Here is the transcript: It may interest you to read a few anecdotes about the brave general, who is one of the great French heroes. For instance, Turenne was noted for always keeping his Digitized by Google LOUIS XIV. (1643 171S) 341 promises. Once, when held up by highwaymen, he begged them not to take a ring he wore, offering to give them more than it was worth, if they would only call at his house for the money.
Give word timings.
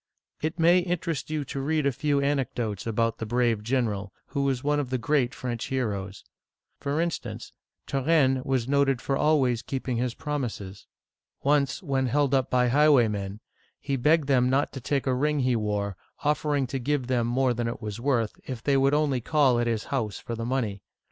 It 0.41 0.57
may 0.57 0.79
interest 0.79 1.29
you 1.29 1.45
to 1.45 1.61
read 1.61 1.85
a 1.85 1.91
few 1.91 2.19
anecdotes 2.21 2.87
about 2.87 3.19
the 3.19 3.25
brave 3.27 3.61
general, 3.61 4.11
who 4.29 4.49
is 4.49 4.63
one 4.63 4.79
of 4.79 4.89
the 4.89 4.97
great 4.97 5.35
French 5.35 5.65
heroes. 5.67 6.23
For 6.79 6.99
instance, 6.99 7.53
Turenne 7.85 8.41
was 8.43 8.67
noted 8.67 8.99
for 8.99 9.15
always 9.15 9.61
keeping 9.61 9.97
his 9.97 10.15
Digitized 10.15 10.17
by 10.17 10.23
Google 10.23 10.39
LOUIS 10.39 10.41
XIV. 10.41 10.81
(1643 10.89 10.89
171S) 10.97 11.01
341 11.37 11.43
promises. 11.43 11.43
Once, 11.43 11.83
when 11.83 12.05
held 12.07 12.33
up 12.33 12.49
by 12.49 12.67
highwaymen, 12.69 13.39
he 13.79 13.95
begged 13.95 14.27
them 14.27 14.49
not 14.49 14.73
to 14.73 14.81
take 14.81 15.05
a 15.05 15.13
ring 15.13 15.39
he 15.41 15.55
wore, 15.55 15.97
offering 16.23 16.65
to 16.65 16.79
give 16.79 17.05
them 17.05 17.27
more 17.27 17.53
than 17.53 17.67
it 17.67 17.79
was 17.79 17.99
worth, 17.99 18.33
if 18.47 18.63
they 18.63 18.75
would 18.77 18.95
only 18.95 19.21
call 19.21 19.59
at 19.59 19.67
his 19.67 19.83
house 19.93 20.17
for 20.17 20.33
the 20.33 20.43
money. 20.47 20.81